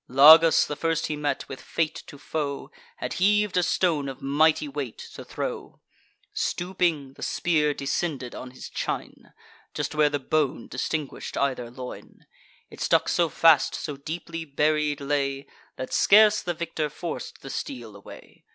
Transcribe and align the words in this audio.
Lagus, 0.07 0.65
the 0.65 0.75
first 0.75 1.05
he 1.05 1.15
met, 1.15 1.47
with 1.47 1.61
fate 1.61 2.01
to 2.07 2.17
foe, 2.17 2.71
Had 2.95 3.13
heav'd 3.19 3.55
a 3.55 3.61
stone 3.61 4.09
of 4.09 4.19
mighty 4.19 4.67
weight, 4.67 4.97
to 5.13 5.23
throw: 5.23 5.79
Stooping, 6.33 7.13
the 7.13 7.21
spear 7.21 7.71
descended 7.75 8.33
on 8.33 8.49
his 8.49 8.67
chine, 8.67 9.31
Just 9.75 9.93
where 9.93 10.09
the 10.09 10.17
bone 10.17 10.67
distinguished 10.67 11.37
either 11.37 11.69
loin: 11.69 12.25
It 12.71 12.81
stuck 12.81 13.09
so 13.09 13.29
fast, 13.29 13.75
so 13.75 13.95
deeply 13.95 14.43
buried 14.43 15.01
lay, 15.01 15.45
That 15.75 15.93
scarce 15.93 16.41
the 16.41 16.55
victor 16.55 16.89
forc'd 16.89 17.41
the 17.43 17.51
steel 17.51 17.95
away. 17.95 18.43